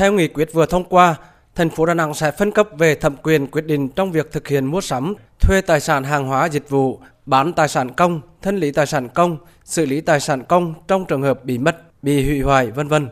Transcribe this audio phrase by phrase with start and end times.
[0.00, 1.16] Theo nghị quyết vừa thông qua,
[1.54, 4.48] thành phố Đà Nẵng sẽ phân cấp về thẩm quyền quyết định trong việc thực
[4.48, 8.56] hiện mua sắm, thuê tài sản hàng hóa dịch vụ, bán tài sản công, thân
[8.56, 12.24] lý tài sản công, xử lý tài sản công trong trường hợp bị mất, bị
[12.24, 13.08] hủy hoại, vân vân.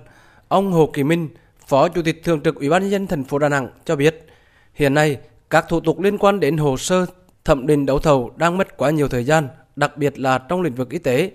[0.48, 1.29] Ông Hồ Kỳ Minh,
[1.66, 4.27] Phó Chủ tịch Thường trực Ủy ban nhân dân thành phố Đà Nẵng cho biết,
[4.75, 5.18] hiện nay
[5.50, 7.07] các thủ tục liên quan đến hồ sơ
[7.45, 10.75] thẩm định đấu thầu đang mất quá nhiều thời gian, đặc biệt là trong lĩnh
[10.75, 11.30] vực y tế.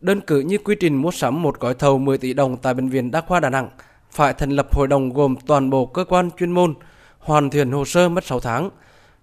[0.00, 2.88] Đơn cử như quy trình mua sắm một gói thầu 10 tỷ đồng tại bệnh
[2.88, 3.68] viện Đa khoa Đà Nẵng
[4.10, 6.74] phải thành lập hội đồng gồm toàn bộ cơ quan chuyên môn,
[7.18, 8.70] hoàn thiện hồ sơ mất 6 tháng.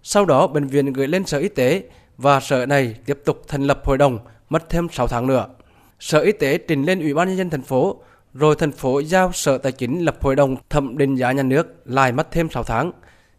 [0.04, 1.84] Sau đó bệnh viện gửi lên Sở Y tế
[2.18, 4.20] và sở này tiếp tục thành lập hội đồng
[4.50, 5.48] mất thêm 6 tháng nữa.
[6.00, 8.02] Sở Y tế trình lên Ủy ban nhân dân thành phố,
[8.34, 11.68] rồi thành phố giao Sở Tài chính lập hội đồng thẩm định giá nhà nước
[11.86, 12.92] lại mất thêm 6 tháng.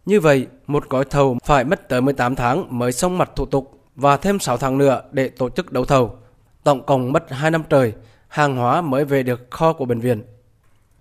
[0.05, 3.79] Như vậy, một gói thầu phải mất tới 18 tháng mới xong mặt thủ tục
[3.95, 6.17] và thêm 6 tháng nữa để tổ chức đấu thầu.
[6.63, 7.93] Tổng cộng mất 2 năm trời,
[8.27, 10.23] hàng hóa mới về được kho của bệnh viện.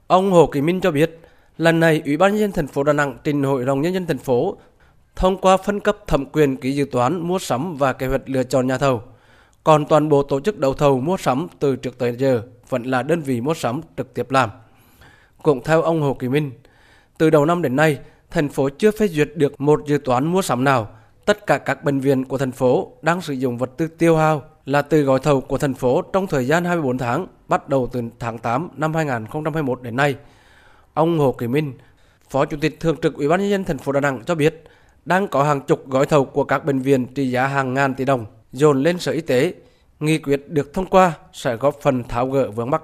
[0.07, 1.21] Ông Hồ Kỳ Minh cho biết,
[1.59, 4.07] lần này Ủy ban nhân dân thành phố Đà Nẵng trình Hội đồng nhân dân
[4.07, 4.57] thành phố
[5.17, 8.43] thông qua phân cấp thẩm quyền ký dự toán mua sắm và kế hoạch lựa
[8.43, 9.03] chọn nhà thầu.
[9.65, 13.03] Còn toàn bộ tổ chức đấu thầu mua sắm từ trước tới giờ vẫn là
[13.03, 14.51] đơn vị mua sắm trực tiếp làm.
[15.43, 16.51] Cũng theo ông Hồ Kỳ Minh,
[17.19, 17.99] từ đầu năm đến nay,
[18.31, 20.89] thành phố chưa phê duyệt được một dự toán mua sắm nào.
[21.25, 24.43] Tất cả các bệnh viện của thành phố đang sử dụng vật tư tiêu hao
[24.67, 28.03] là từ gói thầu của thành phố trong thời gian 24 tháng, bắt đầu từ
[28.19, 30.15] tháng 8 năm 2021 đến nay.
[30.95, 31.73] Ông Hồ Kỳ Minh,
[32.31, 34.63] Phó Chủ tịch Thường trực Ủy ban nhân dân thành phố Đà Nẵng cho biết,
[35.05, 38.05] đang có hàng chục gói thầu của các bệnh viện trị giá hàng ngàn tỷ
[38.05, 39.55] đồng dồn lên Sở Y tế.
[40.01, 42.83] Nghị quyết được thông qua sẽ góp phần tháo gỡ vướng mắc.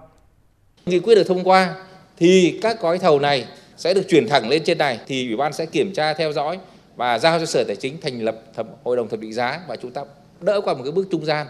[0.87, 1.75] Nghị quyết được thông qua
[2.17, 5.53] thì các gói thầu này sẽ được chuyển thẳng lên trên này thì ủy ban
[5.53, 6.59] sẽ kiểm tra theo dõi
[6.97, 9.77] và giao cho sở tài chính thành lập thẩm hội đồng thẩm định giá và
[9.77, 10.03] chúng ta
[10.41, 11.47] đỡ qua một cái bước trung gian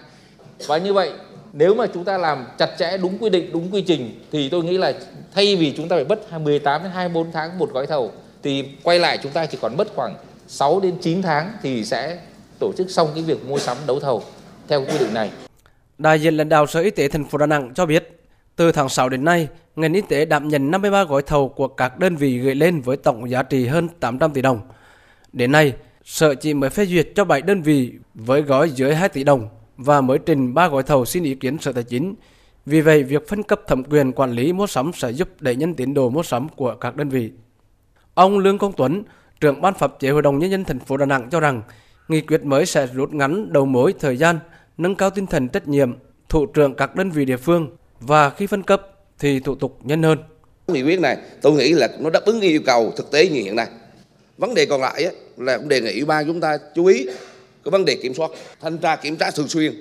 [0.66, 1.12] và như vậy
[1.52, 4.64] nếu mà chúng ta làm chặt chẽ đúng quy định đúng quy trình thì tôi
[4.64, 4.92] nghĩ là
[5.34, 8.98] thay vì chúng ta phải mất 18 đến 24 tháng một gói thầu thì quay
[8.98, 10.14] lại chúng ta chỉ còn mất khoảng
[10.46, 12.18] 6 đến 9 tháng thì sẽ
[12.60, 14.22] tổ chức xong cái việc mua sắm đấu thầu
[14.68, 15.30] theo quy định này.
[15.98, 18.20] Đại diện lãnh đạo Sở Y tế thành phố Đà Nẵng cho biết,
[18.56, 21.98] từ tháng 6 đến nay, ngành y tế đảm nhận 53 gói thầu của các
[21.98, 24.60] đơn vị gửi lên với tổng giá trị hơn 800 tỷ đồng.
[25.32, 25.72] Đến nay,
[26.04, 29.48] Sở chỉ mới phê duyệt cho 7 đơn vị với gói dưới 2 tỷ đồng
[29.76, 32.14] và mới trình ba gói thầu xin ý kiến Sở Tài chính.
[32.66, 35.74] Vì vậy, việc phân cấp thẩm quyền quản lý mua sắm sẽ giúp đẩy nhanh
[35.74, 37.30] tiến độ mua sắm của các đơn vị.
[38.14, 39.02] Ông Lương Công Tuấn,
[39.40, 41.62] trưởng ban pháp chế Hội đồng nhân dân thành phố Đà Nẵng cho rằng,
[42.08, 44.38] nghị quyết mới sẽ rút ngắn đầu mối thời gian,
[44.78, 45.92] nâng cao tinh thần trách nhiệm,
[46.28, 48.88] thủ trưởng các đơn vị địa phương và khi phân cấp
[49.18, 50.18] thì thủ tục nhanh hơn.
[50.68, 53.56] Nghị quyết này tôi nghĩ là nó đáp ứng yêu cầu thực tế như hiện
[53.56, 53.66] nay.
[54.38, 55.06] Vấn đề còn lại
[55.36, 57.06] là cũng đề nghị ủy ban chúng ta chú ý
[57.64, 58.30] cái vấn đề kiểm soát,
[58.60, 59.72] thanh tra kiểm tra thường xuyên.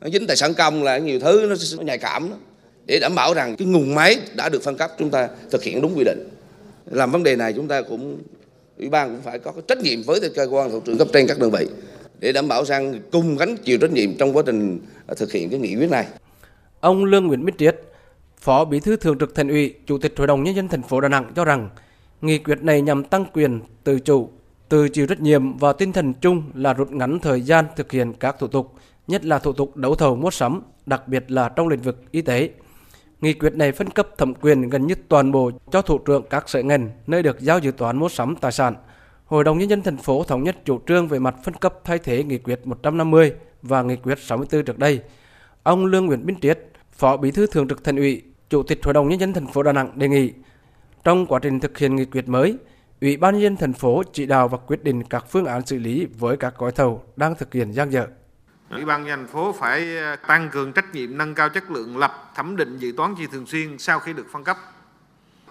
[0.00, 2.36] Nó dính tài sản công là nhiều thứ nó nhạy cảm đó.
[2.86, 5.82] để đảm bảo rằng cái nguồn máy đã được phân cấp chúng ta thực hiện
[5.82, 6.28] đúng quy định.
[6.86, 8.18] Làm vấn đề này chúng ta cũng
[8.78, 11.26] ủy ban cũng phải có cái trách nhiệm với cơ quan thủ trưởng cấp trên
[11.26, 11.66] các đơn vị
[12.20, 14.80] để đảm bảo rằng cùng gánh chịu trách nhiệm trong quá trình
[15.16, 16.06] thực hiện cái nghị quyết này.
[16.80, 17.76] Ông Lương Nguyễn Minh Triết,
[18.40, 21.00] Phó Bí thư Thường trực Thành ủy, Chủ tịch Hội đồng nhân dân thành phố
[21.00, 21.68] Đà Nẵng cho rằng
[22.20, 24.30] nghị quyết này nhằm tăng quyền tự chủ,
[24.68, 28.12] tự chịu trách nhiệm và tinh thần chung là rút ngắn thời gian thực hiện
[28.12, 28.74] các thủ tục,
[29.06, 32.22] nhất là thủ tục đấu thầu mua sắm, đặc biệt là trong lĩnh vực y
[32.22, 32.50] tế.
[33.20, 36.48] Nghị quyết này phân cấp thẩm quyền gần như toàn bộ cho thủ trưởng các
[36.48, 38.74] sở ngành nơi được giao dự toán mua sắm tài sản.
[39.26, 41.98] Hội đồng nhân dân thành phố thống nhất chủ trương về mặt phân cấp thay
[41.98, 45.00] thế nghị quyết 150 và nghị quyết 64 trước đây.
[45.62, 46.58] Ông Lương Nguyễn Minh Triết,
[46.92, 49.62] Phó Bí thư Thường trực Thành ủy, Chủ tịch Hội đồng nhân dân thành phố
[49.62, 50.32] Đà Nẵng đề nghị
[51.04, 52.56] trong quá trình thực hiện nghị quyết mới,
[53.00, 55.78] Ủy ban nhân dân thành phố chỉ đạo và quyết định các phương án xử
[55.78, 58.06] lý với các gói thầu đang thực hiện gian dở.
[58.70, 61.96] Ủy ban nhân thành phố phải ờ, tăng cường trách nhiệm nâng cao chất lượng
[61.98, 64.58] lập, thẩm định dự toán chi thường xuyên sau khi được phân cấp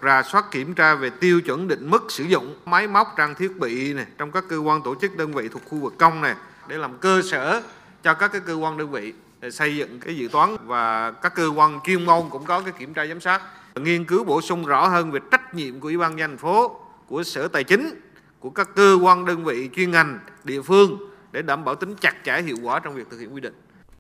[0.04, 3.58] rà soát kiểm tra về tiêu chuẩn định mức sử dụng máy móc, trang thiết
[3.60, 6.36] bị này, trong các cơ quan tổ chức đơn vị thuộc khu vực công này,
[6.68, 7.62] để làm cơ sở
[8.04, 9.14] cho các cái cơ quan đơn vị
[9.52, 12.94] xây dựng cái dự toán và các cơ quan chuyên môn cũng có cái kiểm
[12.94, 13.42] tra giám sát
[13.76, 16.85] nghiên cứu bổ sung rõ hơn về trách nhiệm của ủy ban nhân thành phố
[17.08, 18.02] của sở tài chính,
[18.40, 20.98] của các cơ quan đơn vị chuyên ngành, địa phương
[21.32, 23.54] để đảm bảo tính chặt chẽ hiệu quả trong việc thực hiện quy định.